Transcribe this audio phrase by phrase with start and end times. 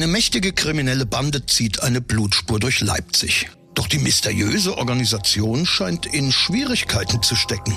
[0.00, 3.50] Eine mächtige kriminelle Bande zieht eine Blutspur durch Leipzig.
[3.74, 7.76] Doch die mysteriöse Organisation scheint in Schwierigkeiten zu stecken.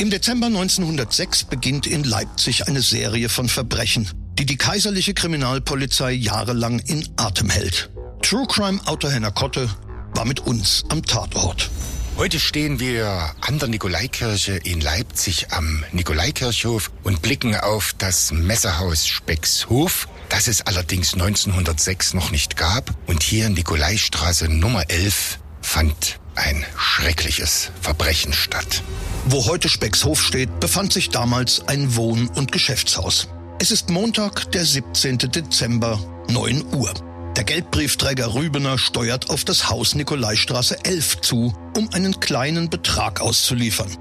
[0.00, 6.78] Im Dezember 1906 beginnt in Leipzig eine Serie von Verbrechen, die die kaiserliche Kriminalpolizei jahrelang
[6.78, 7.90] in Atem hält.
[8.22, 9.68] True Crime Autor Henner Kotte
[10.14, 11.68] war mit uns am Tatort.
[12.16, 19.06] Heute stehen wir an der Nikolaikirche in Leipzig am Nikolaikirchhof und blicken auf das Messehaus
[19.06, 22.94] Speckshof, das es allerdings 1906 noch nicht gab.
[23.06, 28.82] Und hier in Nikolaistraße Nummer 11 fand ein schreckliches Verbrechen statt.
[29.26, 33.28] Wo heute Speckshof steht, befand sich damals ein Wohn- und Geschäftshaus.
[33.58, 35.18] Es ist Montag, der 17.
[35.18, 36.92] Dezember, 9 Uhr.
[37.36, 43.96] Der Geldbriefträger Rübener steuert auf das Haus Nikolaistraße 11 zu, um einen kleinen Betrag auszuliefern.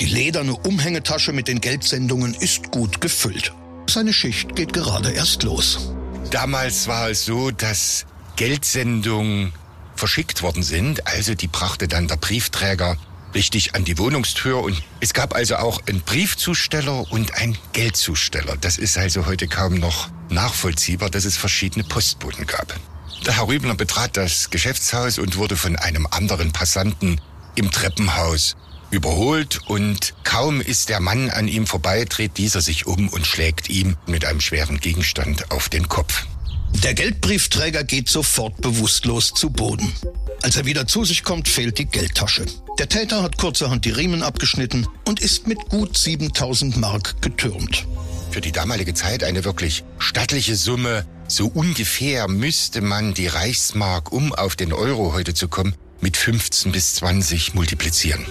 [0.00, 3.52] Die lederne Umhängetasche mit den Geldsendungen ist gut gefüllt.
[3.88, 5.92] Seine Schicht geht gerade erst los.
[6.30, 8.04] Damals war es so, dass
[8.36, 9.52] Geldsendungen
[9.96, 11.06] verschickt worden sind.
[11.06, 12.96] Also die brachte dann der Briefträger
[13.38, 18.56] richtig an die Wohnungstür und es gab also auch einen Briefzusteller und einen Geldzusteller.
[18.60, 22.74] Das ist also heute kaum noch nachvollziehbar, dass es verschiedene Postboten gab.
[23.24, 27.20] Der Herr Rübner betrat das Geschäftshaus und wurde von einem anderen Passanten
[27.54, 28.56] im Treppenhaus
[28.90, 33.68] überholt und kaum ist der Mann an ihm vorbei, dreht dieser sich um und schlägt
[33.68, 36.26] ihm mit einem schweren Gegenstand auf den Kopf.
[36.74, 39.92] Der Geldbriefträger geht sofort bewusstlos zu Boden.
[40.42, 42.46] Als er wieder zu sich kommt, fehlt die Geldtasche.
[42.78, 47.86] Der Täter hat kurzerhand die Riemen abgeschnitten und ist mit gut 7000 Mark getürmt.
[48.30, 51.04] Für die damalige Zeit eine wirklich stattliche Summe.
[51.26, 56.70] So ungefähr müsste man die Reichsmark, um auf den Euro heute zu kommen, mit 15
[56.70, 58.24] bis 20 multiplizieren.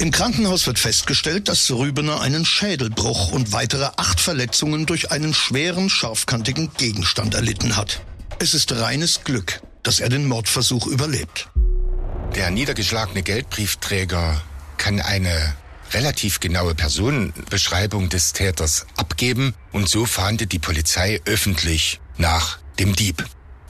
[0.00, 5.88] Im Krankenhaus wird festgestellt, dass Rübener einen Schädelbruch und weitere acht Verletzungen durch einen schweren,
[5.88, 8.02] scharfkantigen Gegenstand erlitten hat.
[8.40, 11.48] Es ist reines Glück, dass er den Mordversuch überlebt.
[12.34, 14.42] Der niedergeschlagene Geldbriefträger
[14.76, 15.54] kann eine
[15.92, 23.24] relativ genaue Personenbeschreibung des Täters abgeben und so fahndet die Polizei öffentlich nach dem Dieb.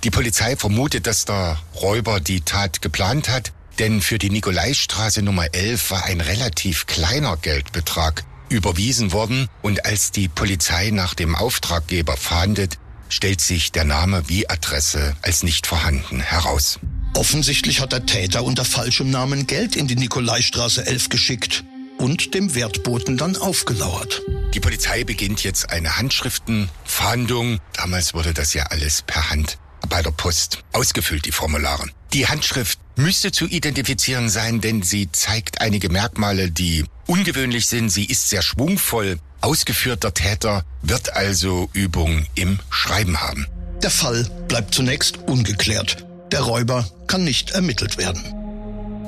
[0.05, 5.47] Die Polizei vermutet, dass der Räuber die Tat geplant hat, denn für die Nikolaistraße Nummer
[5.53, 12.17] 11 war ein relativ kleiner Geldbetrag überwiesen worden und als die Polizei nach dem Auftraggeber
[12.17, 16.79] fahndet, stellt sich der Name wie Adresse als nicht vorhanden heraus.
[17.15, 21.65] Offensichtlich hat der Täter unter falschem Namen Geld in die Nikolaistraße 11 geschickt
[21.99, 24.23] und dem Wertboten dann aufgelauert.
[24.53, 27.61] Die Polizei beginnt jetzt eine Handschriftenfahndung.
[27.73, 29.59] Damals wurde das ja alles per Hand
[29.89, 31.89] bei der Post ausgefüllt, die Formulare.
[32.12, 37.91] Die Handschrift müsste zu identifizieren sein, denn sie zeigt einige Merkmale, die ungewöhnlich sind.
[37.91, 39.19] Sie ist sehr schwungvoll.
[39.41, 43.47] Ausgeführter Täter wird also Übung im Schreiben haben.
[43.82, 46.06] Der Fall bleibt zunächst ungeklärt.
[46.32, 48.22] Der Räuber kann nicht ermittelt werden.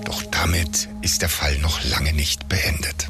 [0.04, 3.08] Doch damit ist der Fall noch lange nicht beendet.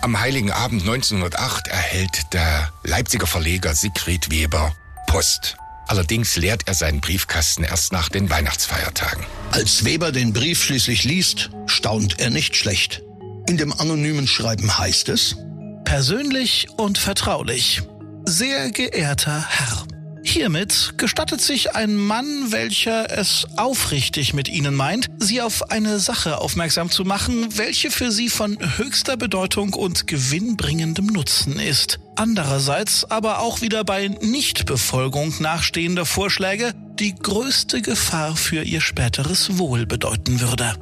[0.00, 4.74] Am heiligen Abend 1908 erhält der Leipziger Verleger Siegfried Weber
[5.06, 5.56] Post.
[5.86, 9.24] Allerdings leert er seinen Briefkasten erst nach den Weihnachtsfeiertagen.
[9.50, 13.02] Als Weber den Brief schließlich liest, staunt er nicht schlecht.
[13.48, 15.36] In dem anonymen Schreiben heißt es,
[15.84, 17.82] Persönlich und vertraulich.
[18.24, 19.91] Sehr geehrter Herr.
[20.24, 26.38] Hiermit gestattet sich ein Mann, welcher es aufrichtig mit Ihnen meint, Sie auf eine Sache
[26.38, 31.98] aufmerksam zu machen, welche für Sie von höchster Bedeutung und gewinnbringendem Nutzen ist.
[32.16, 39.86] Andererseits aber auch wieder bei Nichtbefolgung nachstehender Vorschläge die größte Gefahr für Ihr späteres Wohl
[39.86, 40.74] bedeuten würde.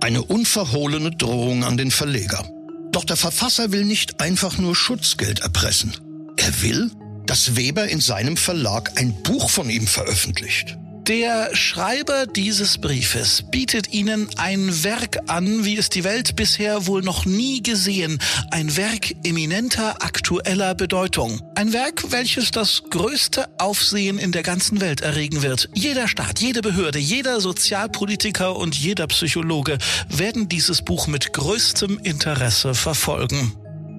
[0.00, 2.48] Eine unverhohlene Drohung an den Verleger.
[2.92, 5.92] Doch der Verfasser will nicht einfach nur Schutzgeld erpressen.
[6.36, 6.90] Er will,
[7.28, 10.78] dass Weber in seinem Verlag ein Buch von ihm veröffentlicht.
[11.08, 17.00] Der Schreiber dieses Briefes bietet Ihnen ein Werk an, wie es die Welt bisher wohl
[17.00, 18.18] noch nie gesehen.
[18.50, 21.40] Ein Werk eminenter aktueller Bedeutung.
[21.54, 25.70] Ein Werk, welches das größte Aufsehen in der ganzen Welt erregen wird.
[25.72, 29.78] Jeder Staat, jede Behörde, jeder Sozialpolitiker und jeder Psychologe
[30.10, 33.54] werden dieses Buch mit größtem Interesse verfolgen.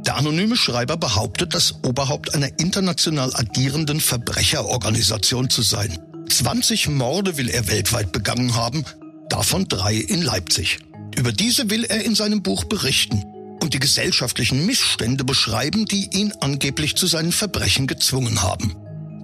[0.10, 6.00] Der anonyme Schreiber behauptet, das Oberhaupt einer international agierenden Verbrecherorganisation zu sein.
[6.28, 8.86] 20 Morde will er weltweit begangen haben,
[9.30, 10.80] davon drei in Leipzig.
[11.16, 13.24] Über diese will er in seinem Buch berichten
[13.62, 18.76] und die gesellschaftlichen Missstände beschreiben, die ihn angeblich zu seinen Verbrechen gezwungen haben.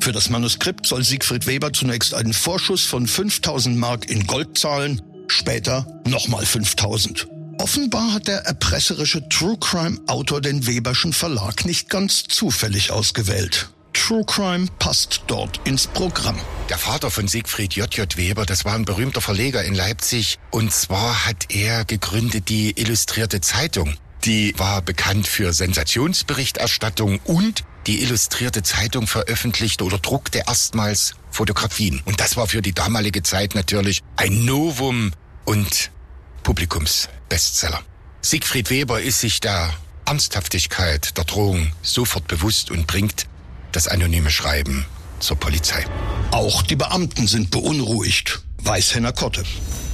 [0.01, 5.01] Für das Manuskript soll Siegfried Weber zunächst einen Vorschuss von 5000 Mark in Gold zahlen,
[5.29, 7.27] später nochmal 5000.
[7.57, 13.69] Offenbar hat der erpresserische True Crime Autor den Weberschen Verlag nicht ganz zufällig ausgewählt.
[13.93, 16.39] True Crime passt dort ins Programm.
[16.69, 18.17] Der Vater von Siegfried J.J.
[18.17, 20.37] Weber, das war ein berühmter Verleger in Leipzig.
[20.51, 23.95] Und zwar hat er gegründet die Illustrierte Zeitung.
[24.25, 32.01] Die war bekannt für Sensationsberichterstattung und die Illustrierte Zeitung veröffentlichte oder druckte erstmals Fotografien.
[32.05, 35.13] Und das war für die damalige Zeit natürlich ein Novum
[35.45, 35.91] und
[36.45, 37.81] Publikumsbestseller.
[38.21, 39.73] Siegfried Weber ist sich der
[40.05, 43.25] Ernsthaftigkeit der Drohung sofort bewusst und bringt
[43.71, 44.85] das anonyme Schreiben
[45.19, 45.83] zur Polizei.
[46.31, 49.43] Auch die Beamten sind beunruhigt, weiß Henner Kotte.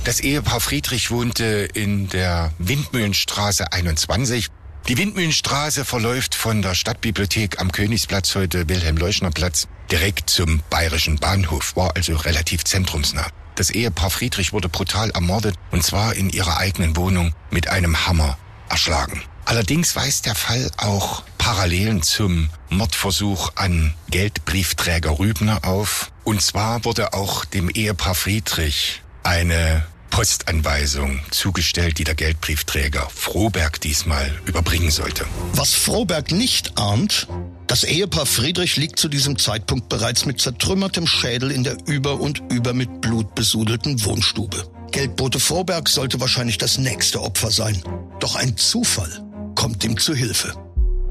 [0.04, 4.48] Das Ehepaar Friedrich wohnte in der Windmühlenstraße 21.
[4.90, 11.96] Die Windmühlenstraße verläuft von der Stadtbibliothek am Königsplatz, heute Wilhelm-Leuschner-Platz, direkt zum bayerischen Bahnhof, war
[11.96, 13.28] also relativ zentrumsnah.
[13.56, 18.38] Das Ehepaar Friedrich wurde brutal ermordet und zwar in ihrer eigenen Wohnung mit einem Hammer
[18.70, 19.22] erschlagen.
[19.46, 26.12] Allerdings weist der Fall auch Parallelen zum Mordversuch an Geldbriefträger Rübner auf.
[26.24, 34.32] Und zwar wurde auch dem Ehepaar Friedrich eine Postanweisung zugestellt, die der Geldbriefträger Froberg diesmal
[34.46, 35.26] überbringen sollte.
[35.54, 37.28] Was Froberg nicht ahnt,
[37.66, 42.44] das Ehepaar Friedrich liegt zu diesem Zeitpunkt bereits mit zertrümmertem Schädel in der über und
[42.52, 44.70] über mit Blut besudelten Wohnstube.
[44.92, 47.82] Geldbote Froberg sollte wahrscheinlich das nächste Opfer sein.
[48.20, 49.26] Doch ein Zufall
[49.56, 50.54] kommt ihm zu Hilfe.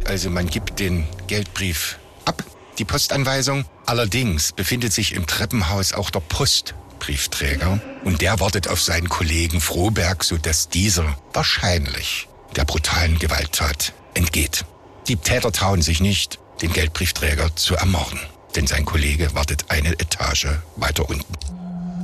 [0.04, 2.44] Also man gibt den Geldbrief ab,
[2.78, 3.64] die Postanweisung.
[3.86, 9.60] Allerdings befindet sich im Treppenhaus auch der Post Briefträger und der wartet auf seinen Kollegen
[9.60, 14.64] Froberg, sodass dieser wahrscheinlich der brutalen Gewalttat entgeht.
[15.08, 18.20] Die Täter trauen sich nicht, den Geldbriefträger zu ermorden,
[18.54, 21.34] denn sein Kollege wartet eine Etage weiter unten.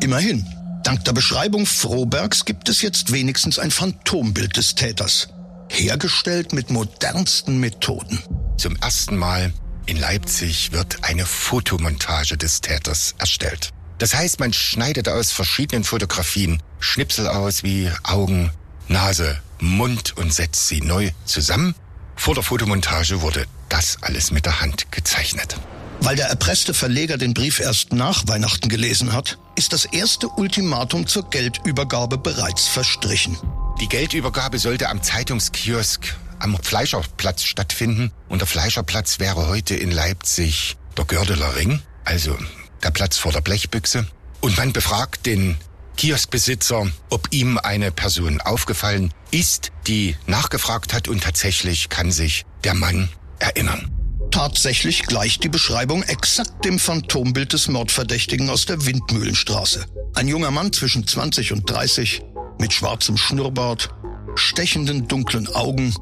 [0.02, 0.44] Immerhin,
[0.82, 5.28] dank der Beschreibung Frobergs gibt es jetzt wenigstens ein Phantombild des Täters,
[5.69, 8.20] hergestellt mit modernsten Methoden.
[8.56, 9.52] Zum ersten Mal
[9.87, 13.72] in Leipzig wird eine Fotomontage des Täters erstellt.
[13.98, 18.50] Das heißt, man schneidet aus verschiedenen Fotografien Schnipsel aus wie Augen,
[18.88, 21.75] Nase, Mund und setzt sie neu zusammen.
[22.14, 25.56] Vor der Fotomontage wurde das alles mit der Hand gezeichnet.
[26.00, 31.06] Weil der erpresste Verleger den Brief erst nach Weihnachten gelesen hat, ist das erste Ultimatum
[31.06, 33.37] zur Geldübergabe bereits verstrichen.
[33.81, 40.76] Die Geldübergabe sollte am Zeitungskiosk am Fleischerplatz stattfinden und der Fleischerplatz wäre heute in Leipzig
[40.96, 42.37] der Gördeler Ring, also
[42.82, 44.06] der Platz vor der Blechbüchse.
[44.40, 45.56] Und man befragt den
[45.96, 52.75] Kioskbesitzer, ob ihm eine Person aufgefallen ist, die nachgefragt hat und tatsächlich kann sich der
[52.75, 53.08] Mann
[53.38, 53.90] erinnern.
[54.31, 59.87] Tatsächlich gleicht die Beschreibung exakt dem Phantombild des Mordverdächtigen aus der Windmühlenstraße.
[60.14, 62.22] Ein junger Mann zwischen 20 und 30
[62.58, 63.90] mit schwarzem Schnurrbart,
[64.34, 65.94] stechenden dunklen Augen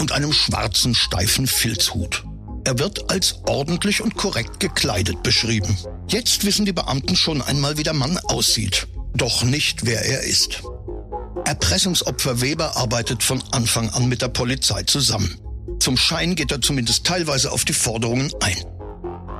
[0.00, 2.24] und einem schwarzen steifen Filzhut.
[2.66, 5.78] Er wird als ordentlich und korrekt gekleidet beschrieben.
[6.08, 10.62] Jetzt wissen die Beamten schon einmal, wie der Mann aussieht, doch nicht, wer er ist.
[11.44, 15.38] Erpressungsopfer Weber arbeitet von Anfang an mit der Polizei zusammen.
[15.78, 18.56] Zum Schein geht er zumindest teilweise auf die Forderungen ein.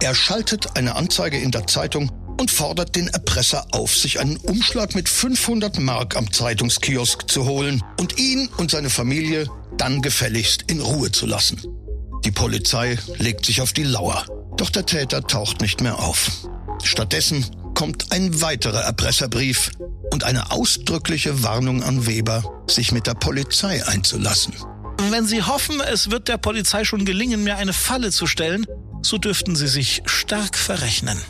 [0.00, 4.94] Er schaltet eine Anzeige in der Zeitung und fordert den Erpresser auf, sich einen Umschlag
[4.94, 10.80] mit 500 Mark am Zeitungskiosk zu holen und ihn und seine Familie dann gefälligst in
[10.80, 11.75] Ruhe zu lassen.
[12.26, 14.26] Die Polizei legt sich auf die Lauer.
[14.56, 16.28] Doch der Täter taucht nicht mehr auf.
[16.82, 19.70] Stattdessen kommt ein weiterer Erpresserbrief
[20.12, 24.54] und eine ausdrückliche Warnung an Weber, sich mit der Polizei einzulassen.
[25.10, 28.66] Wenn Sie hoffen, es wird der Polizei schon gelingen, mir eine Falle zu stellen,
[29.02, 31.20] so dürften Sie sich stark verrechnen.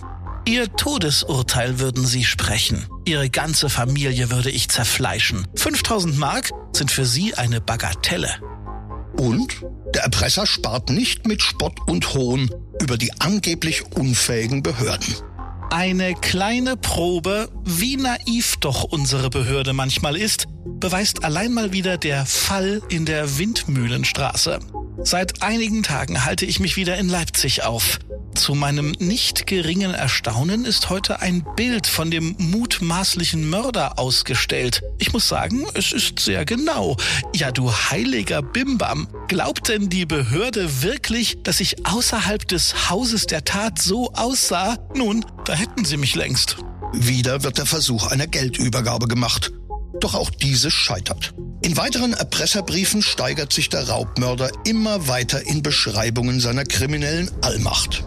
[0.47, 2.87] Ihr Todesurteil würden Sie sprechen.
[3.05, 5.47] Ihre ganze Familie würde ich zerfleischen.
[5.57, 8.31] 5000 Mark sind für Sie eine Bagatelle.
[9.19, 9.63] Und
[9.95, 15.15] der Erpresser spart nicht mit Spott und Hohn über die angeblich unfähigen Behörden.
[15.71, 22.25] Eine kleine Probe, wie naiv doch unsere Behörde manchmal ist, beweist allein mal wieder der
[22.25, 24.61] Fall in der Windmühlenstraße.
[25.03, 27.99] Seit einigen Tagen halte ich mich wieder in Leipzig auf.
[28.37, 34.83] Zu meinem nicht geringen Erstaunen ist heute ein Bild von dem mutmaßlichen Mörder ausgestellt.
[34.99, 36.97] Ich muss sagen, es ist sehr genau.
[37.35, 39.09] Ja, du heiliger Bimbam.
[39.29, 44.77] Glaubt denn die Behörde wirklich, dass ich außerhalb des Hauses der Tat so aussah?
[44.95, 46.59] Nun, da hätten sie mich längst.
[46.93, 49.51] Wieder wird der Versuch einer Geldübergabe gemacht.
[49.99, 51.35] Doch auch diese scheitert.
[51.63, 58.05] In weiteren Erpresserbriefen steigert sich der Raubmörder immer weiter in Beschreibungen seiner kriminellen Allmacht.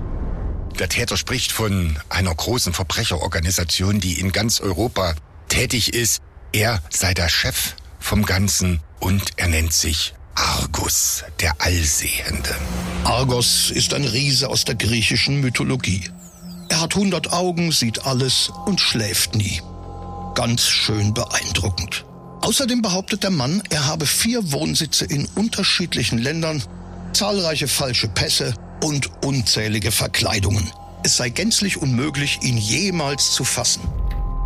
[0.80, 5.14] Der Täter spricht von einer großen Verbrecherorganisation, die in ganz Europa
[5.50, 6.22] tätig ist.
[6.54, 12.56] Er sei der Chef vom Ganzen und er nennt sich Argus, der Allsehende.
[13.04, 16.10] Argos ist ein Riese aus der griechischen Mythologie.
[16.70, 19.62] Er hat hundert Augen, sieht alles und schläft nie.
[20.34, 22.06] Ganz schön beeindruckend.
[22.40, 26.64] Außerdem behauptet der Mann, er habe vier Wohnsitze in unterschiedlichen Ländern,
[27.12, 30.72] zahlreiche falsche Pässe und unzählige Verkleidungen.
[31.04, 33.82] Es sei gänzlich unmöglich, ihn jemals zu fassen.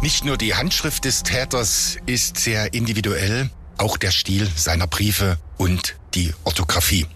[0.02, 5.96] Nicht nur die Handschrift des Täters ist sehr individuell, auch der Stil seiner Briefe und
[6.13, 7.08] die Orthographie.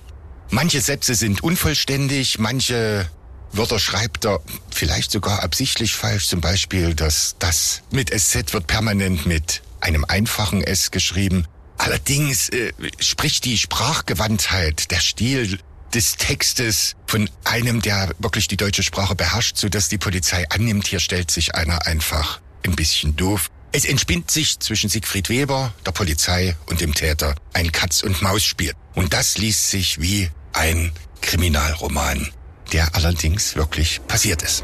[0.50, 3.10] Manche Sätze sind unvollständig, manche
[3.52, 6.28] Wörter schreibt er vielleicht sogar absichtlich falsch.
[6.28, 11.46] Zum Beispiel, dass das mit SZ wird permanent mit einem einfachen S geschrieben.
[11.78, 15.60] Allerdings äh, spricht die Sprachgewandtheit, der Stil
[15.98, 20.86] des Textes von einem, der wirklich die deutsche Sprache beherrscht, so dass die Polizei annimmt,
[20.86, 23.50] hier stellt sich einer einfach ein bisschen doof.
[23.72, 28.74] Es entspinnt sich zwischen Siegfried Weber, der Polizei und dem Täter ein Katz-und-Maus-Spiel.
[28.94, 32.28] Und das liest sich wie ein Kriminalroman,
[32.74, 34.64] der allerdings wirklich passiert ist.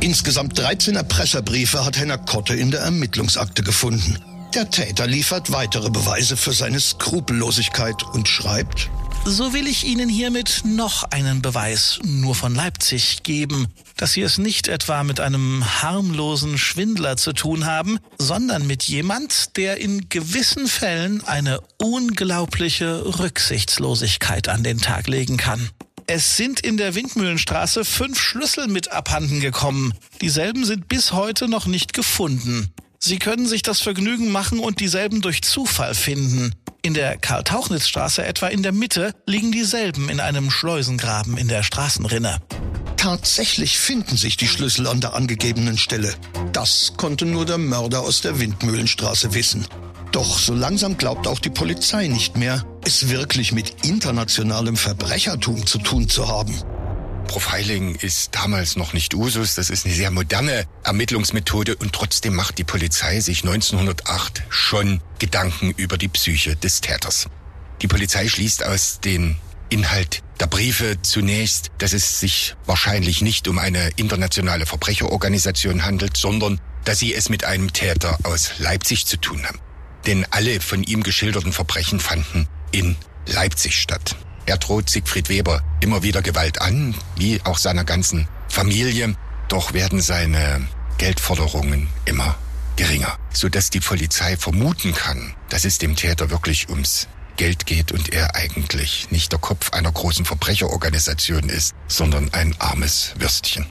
[0.00, 4.18] Insgesamt 13 Erpresserbriefe hat Henner Kotte in der Ermittlungsakte gefunden.
[4.54, 8.88] Der Täter liefert weitere Beweise für seine Skrupellosigkeit und schreibt,
[9.28, 14.38] so will ich Ihnen hiermit noch einen Beweis nur von Leipzig geben, dass Sie es
[14.38, 20.66] nicht etwa mit einem harmlosen Schwindler zu tun haben, sondern mit jemand, der in gewissen
[20.66, 25.68] Fällen eine unglaubliche Rücksichtslosigkeit an den Tag legen kann.
[26.06, 29.92] Es sind in der Windmühlenstraße fünf Schlüssel mit abhanden gekommen.
[30.22, 32.72] Dieselben sind bis heute noch nicht gefunden.
[32.98, 36.54] Sie können sich das Vergnügen machen und dieselben durch Zufall finden.
[36.82, 42.38] In der Karl-Tauchnitz-Straße etwa in der Mitte liegen dieselben in einem Schleusengraben in der Straßenrinne.
[42.96, 46.14] Tatsächlich finden sich die Schlüssel an der angegebenen Stelle.
[46.52, 49.66] Das konnte nur der Mörder aus der Windmühlenstraße wissen.
[50.12, 55.78] Doch so langsam glaubt auch die Polizei nicht mehr, es wirklich mit internationalem Verbrechertum zu
[55.78, 56.54] tun zu haben.
[57.28, 62.58] Profiling ist damals noch nicht Usus, das ist eine sehr moderne Ermittlungsmethode und trotzdem macht
[62.58, 67.28] die Polizei sich 1908 schon Gedanken über die Psyche des Täters.
[67.80, 69.36] Die Polizei schließt aus den
[69.68, 76.60] Inhalt der Briefe zunächst, dass es sich wahrscheinlich nicht um eine internationale Verbrecherorganisation handelt, sondern
[76.84, 79.60] dass sie es mit einem Täter aus Leipzig zu tun haben
[80.08, 84.16] denn alle von ihm geschilderten Verbrechen fanden in Leipzig statt.
[84.48, 89.14] Er droht Siegfried Weber immer wieder Gewalt an, wie auch seiner ganzen Familie,
[89.48, 92.34] doch werden seine Geldforderungen immer
[92.76, 97.92] geringer, so dass die Polizei vermuten kann, dass es dem Täter wirklich ums Geld geht
[97.92, 103.66] und er eigentlich nicht der Kopf einer großen Verbrecherorganisation ist, sondern ein armes Würstchen.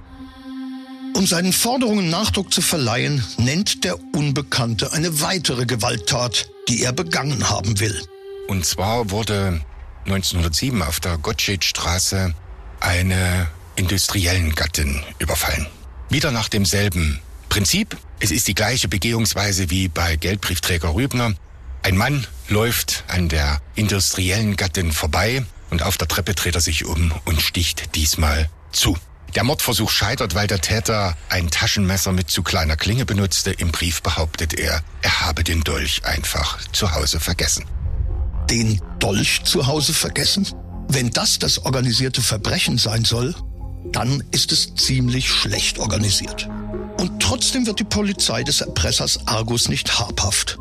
[1.16, 7.50] Um seinen Forderungen Nachdruck zu verleihen, nennt der Unbekannte eine weitere Gewalttat, die er begangen
[7.50, 8.00] haben will.
[8.48, 9.60] Und zwar wurde
[10.08, 12.34] 1907 auf der Gottschedstraße
[12.80, 15.68] eine industriellen Gattin überfallen.
[16.10, 17.98] Wieder nach demselben Prinzip.
[18.22, 21.34] Es ist die gleiche Begehungsweise wie bei Geldbriefträger Rübner.
[21.84, 26.86] Ein Mann läuft an der industriellen Gattin vorbei und auf der Treppe dreht er sich
[26.86, 28.98] um und sticht diesmal zu.
[29.36, 33.52] Der Mordversuch scheitert, weil der Täter ein Taschenmesser mit zu kleiner Klinge benutzte.
[33.52, 37.66] Im Brief behauptet er, er habe den Dolch einfach zu Hause vergessen.
[38.50, 40.48] Den Dolch zu Hause vergessen?
[40.88, 43.36] Wenn das das organisierte Verbrechen sein soll,
[43.92, 46.50] dann ist es ziemlich schlecht organisiert.
[47.00, 50.58] Und trotzdem wird die Polizei des Erpressers Argus nicht habhaft.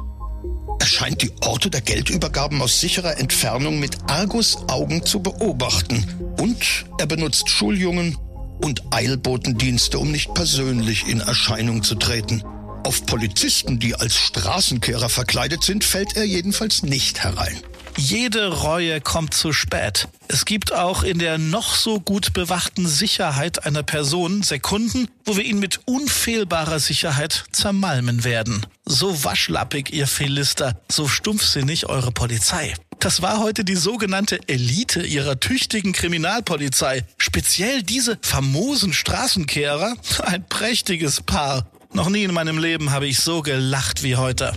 [0.78, 6.04] Er scheint die Orte der Geldübergaben aus sicherer Entfernung mit Argus Augen zu beobachten.
[6.38, 8.16] Und er benutzt Schuljungen,
[8.62, 12.42] und Eilbotendienste, um nicht persönlich in Erscheinung zu treten.
[12.84, 17.56] Auf Polizisten, die als Straßenkehrer verkleidet sind, fällt er jedenfalls nicht herein.
[17.98, 20.08] Jede Reue kommt zu spät.
[20.28, 25.44] Es gibt auch in der noch so gut bewachten Sicherheit einer Person Sekunden, wo wir
[25.44, 28.66] ihn mit unfehlbarer Sicherheit zermalmen werden.
[28.84, 32.74] So waschlappig, ihr Philister, so stumpfsinnig eure Polizei.
[32.98, 37.04] Das war heute die sogenannte Elite ihrer tüchtigen Kriminalpolizei.
[37.16, 39.96] Speziell diese famosen Straßenkehrer.
[40.22, 41.66] Ein prächtiges Paar.
[41.94, 44.52] Noch nie in meinem Leben habe ich so gelacht wie heute.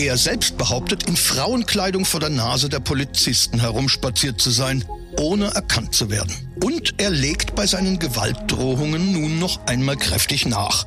[0.00, 4.82] Er selbst behauptet, in Frauenkleidung vor der Nase der Polizisten herumspaziert zu sein,
[5.18, 6.34] ohne erkannt zu werden.
[6.64, 10.86] Und er legt bei seinen Gewaltdrohungen nun noch einmal kräftig nach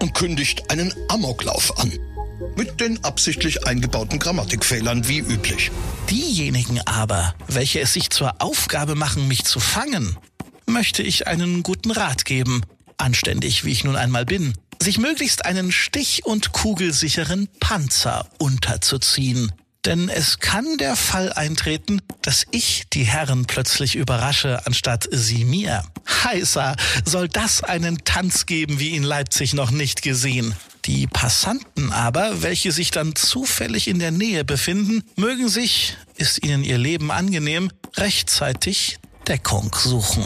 [0.00, 1.92] und kündigt einen Amoklauf an.
[2.56, 5.70] Mit den absichtlich eingebauten Grammatikfehlern wie üblich.
[6.08, 10.16] Diejenigen aber, welche es sich zur Aufgabe machen, mich zu fangen,
[10.64, 12.62] möchte ich einen guten Rat geben,
[12.98, 19.52] anständig wie ich nun einmal bin, sich möglichst einen stich- und kugelsicheren Panzer unterzuziehen.
[19.84, 25.84] Denn es kann der Fall eintreten, dass ich die Herren plötzlich überrasche, anstatt sie mir.
[26.24, 26.74] Heißer,
[27.04, 30.54] soll das einen Tanz geben, wie in Leipzig noch nicht gesehen.
[30.86, 36.64] Die Passanten aber, welche sich dann zufällig in der Nähe befinden, mögen sich, ist ihnen
[36.64, 40.24] ihr Leben angenehm, rechtzeitig Deckung suchen.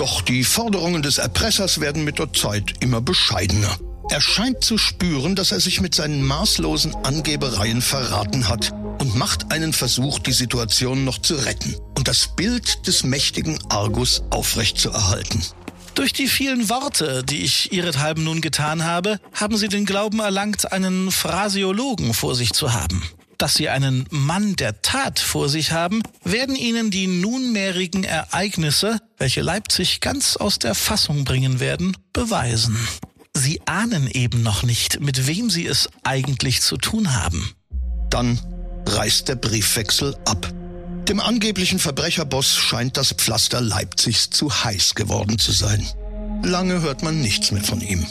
[0.00, 3.76] Doch die Forderungen des Erpressers werden mit der Zeit immer bescheidener.
[4.08, 9.52] Er scheint zu spüren, dass er sich mit seinen maßlosen Angebereien verraten hat und macht
[9.52, 15.44] einen Versuch, die Situation noch zu retten und das Bild des mächtigen Argus aufrechtzuerhalten.
[15.94, 20.72] Durch die vielen Worte, die ich ihrethalben nun getan habe, haben sie den Glauben erlangt,
[20.72, 23.02] einen Phrasiologen vor sich zu haben.
[23.40, 29.40] Dass sie einen Mann der Tat vor sich haben, werden ihnen die nunmehrigen Ereignisse, welche
[29.40, 32.76] Leipzig ganz aus der Fassung bringen werden, beweisen.
[33.32, 37.54] Sie ahnen eben noch nicht, mit wem sie es eigentlich zu tun haben.
[38.10, 38.38] Dann
[38.84, 40.52] reißt der Briefwechsel ab.
[41.08, 45.88] Dem angeblichen Verbrecherboss scheint das Pflaster Leipzigs zu heiß geworden zu sein.
[46.42, 48.04] Lange hört man nichts mehr von ihm.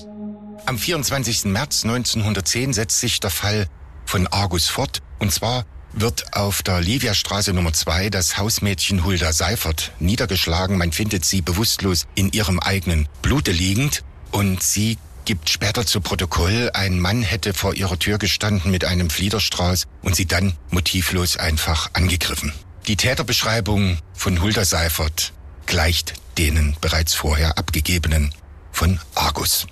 [0.65, 1.45] Am 24.
[1.45, 3.67] März 1910 setzt sich der Fall
[4.07, 5.03] von Argus fort.
[5.19, 10.77] Und zwar wird auf der Liviastraße Nummer 2 das Hausmädchen Hulda Seifert niedergeschlagen.
[10.77, 16.71] Man findet sie bewusstlos in ihrem eigenen Blute liegend und sie gibt später zu Protokoll,
[16.73, 21.91] ein Mann hätte vor ihrer Tür gestanden mit einem Fliederstrauß und sie dann motivlos einfach
[21.93, 22.51] angegriffen.
[22.87, 25.33] Die Täterbeschreibung von Hulda Seifert
[25.67, 28.33] gleicht denen bereits vorher abgegebenen
[28.71, 29.67] von Argus.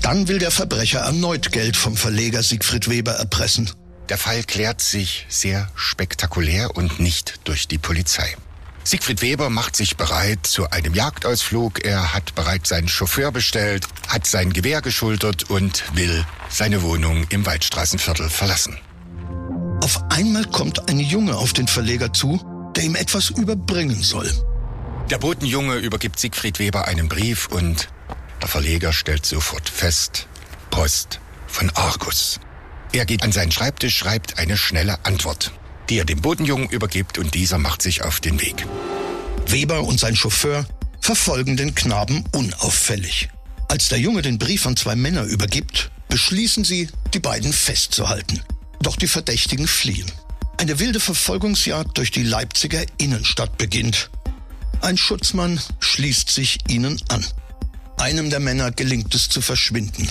[0.00, 3.70] Dann will der Verbrecher erneut Geld vom Verleger Siegfried Weber erpressen.
[4.12, 8.36] Der Fall klärt sich sehr spektakulär und nicht durch die Polizei.
[8.84, 11.82] Siegfried Weber macht sich bereit zu einem Jagdausflug.
[11.82, 17.46] Er hat bereits seinen Chauffeur bestellt, hat sein Gewehr geschultert und will seine Wohnung im
[17.46, 18.76] Waldstraßenviertel verlassen.
[19.82, 22.38] Auf einmal kommt ein Junge auf den Verleger zu,
[22.76, 24.30] der ihm etwas überbringen soll.
[25.08, 27.88] Der Botenjunge übergibt Siegfried Weber einen Brief und
[28.42, 30.26] der Verleger stellt sofort fest,
[30.68, 32.40] Post von Argus.
[32.92, 35.52] Er geht an seinen Schreibtisch, schreibt eine schnelle Antwort
[35.92, 38.66] die er dem Bodenjungen übergibt und dieser macht sich auf den Weg.
[39.46, 40.66] Weber und sein Chauffeur
[41.00, 43.28] verfolgen den Knaben unauffällig.
[43.68, 48.40] Als der Junge den Brief an zwei Männer übergibt, beschließen sie, die beiden festzuhalten.
[48.80, 50.10] Doch die Verdächtigen fliehen.
[50.58, 54.10] Eine wilde Verfolgungsjagd durch die Leipziger Innenstadt beginnt.
[54.80, 57.22] Ein Schutzmann schließt sich ihnen an.
[57.98, 60.10] Einem der Männer gelingt es zu verschwinden.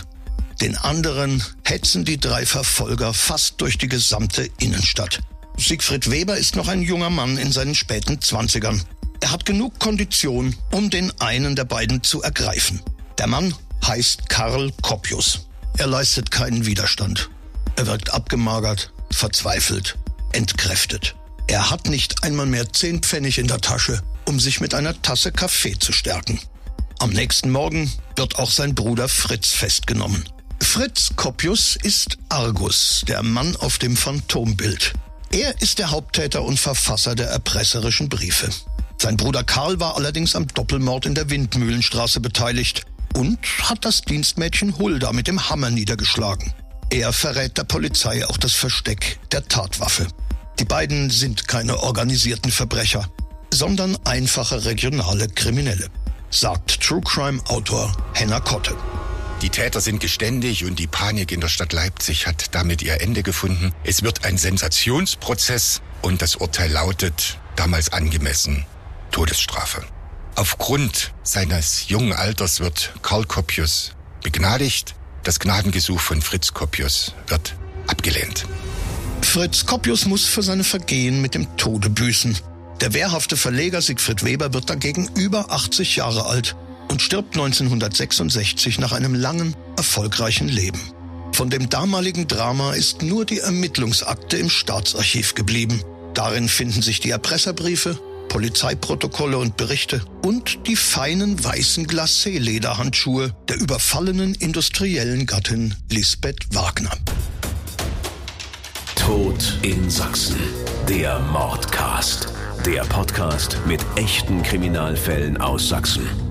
[0.62, 5.20] Den anderen hetzen die drei Verfolger fast durch die gesamte Innenstadt.
[5.58, 8.80] Siegfried Weber ist noch ein junger Mann in seinen späten Zwanzigern.
[9.22, 12.80] Er hat genug Kondition, um den einen der beiden zu ergreifen.
[13.18, 13.56] Der Mann
[13.88, 15.48] heißt Karl Koppius.
[15.80, 17.32] Er leistet keinen Widerstand.
[17.76, 19.98] Er wirkt abgemagert, verzweifelt,
[20.32, 21.16] entkräftet.
[21.48, 25.32] Er hat nicht einmal mehr zehn Pfennig in der Tasche, um sich mit einer Tasse
[25.32, 26.40] Kaffee zu stärken.
[27.00, 30.24] Am nächsten Morgen wird auch sein Bruder Fritz festgenommen.
[30.62, 34.94] Fritz Koppius ist Argus, der Mann auf dem Phantombild.
[35.32, 38.50] Er ist der Haupttäter und Verfasser der erpresserischen Briefe.
[38.98, 42.84] Sein Bruder Karl war allerdings am Doppelmord in der Windmühlenstraße beteiligt
[43.16, 46.54] und hat das Dienstmädchen Hulda mit dem Hammer niedergeschlagen.
[46.90, 50.08] Er verrät der Polizei auch das Versteck der Tatwaffe.
[50.60, 53.10] Die beiden sind keine organisierten Verbrecher,
[53.52, 55.90] sondern einfache regionale Kriminelle,
[56.30, 58.76] sagt True Crime Autor Henna Kotte.
[59.42, 63.24] Die Täter sind geständig und die Panik in der Stadt Leipzig hat damit ihr Ende
[63.24, 63.74] gefunden.
[63.84, 68.66] Es wird ein Sensationsprozess und das Urteil lautet, damals angemessen,
[69.10, 69.84] Todesstrafe.
[70.36, 74.94] Aufgrund seines jungen Alters wird Karl Koppius begnadigt.
[75.24, 77.56] Das Gnadengesuch von Fritz Koppius wird
[77.88, 78.46] abgelehnt.
[79.22, 82.38] Fritz Koppius muss für seine Vergehen mit dem Tode büßen.
[82.80, 86.56] Der wehrhafte Verleger Siegfried Weber wird dagegen über 80 Jahre alt
[86.92, 90.80] und stirbt 1966 nach einem langen, erfolgreichen Leben.
[91.34, 95.82] Von dem damaligen Drama ist nur die Ermittlungsakte im Staatsarchiv geblieben.
[96.14, 104.36] Darin finden sich die Erpresserbriefe, Polizeiprotokolle und Berichte und die feinen weißen Glacé-Lederhandschuhe der überfallenen
[104.36, 106.92] industriellen Gattin Lisbeth Wagner.
[108.96, 110.38] Tod in Sachsen.
[110.90, 112.28] Der Mordcast.
[112.66, 116.31] Der Podcast mit echten Kriminalfällen aus Sachsen.